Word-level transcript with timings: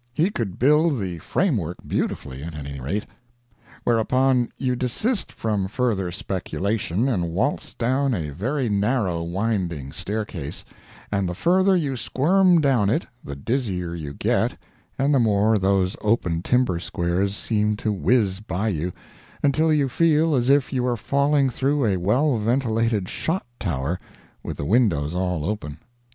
He 0.15 0.31
could 0.31 0.57
build 0.57 0.99
the 0.99 1.19
frame 1.19 1.57
work 1.57 1.77
beautifully 1.85 2.41
at 2.41 2.55
any 2.55 2.79
rate. 2.79 3.05
Whereupon, 3.83 4.49
you 4.57 4.75
desist 4.75 5.31
from 5.31 5.67
further 5.67 6.11
speculation, 6.11 7.07
and 7.07 7.29
waltz 7.29 7.75
down 7.75 8.15
a 8.15 8.31
very 8.31 8.67
narrow 8.67 9.21
winding 9.21 9.91
staircase, 9.91 10.65
and 11.11 11.29
the 11.29 11.35
further 11.35 11.75
you 11.77 11.95
squirm 11.95 12.59
down 12.61 12.89
it 12.89 13.05
the 13.23 13.35
dizzier 13.35 13.93
you 13.93 14.15
get 14.15 14.57
and 14.97 15.13
the 15.13 15.19
more 15.19 15.59
those 15.59 15.95
open 16.01 16.41
timber 16.41 16.79
squares 16.79 17.35
seem 17.37 17.75
to 17.77 17.93
whiz 17.93 18.39
by 18.39 18.69
you, 18.69 18.93
until 19.43 19.71
you 19.71 19.87
feel 19.87 20.33
as 20.33 20.49
if 20.49 20.73
you 20.73 20.83
are 20.87 20.97
falling 20.97 21.47
through 21.47 21.85
a 21.85 21.97
well 21.97 22.39
ventilated 22.39 23.07
shot 23.07 23.45
tower 23.59 23.99
with 24.41 24.57
the 24.57 24.65
windows 24.65 25.13
all 25.13 25.45
open. 25.45 25.77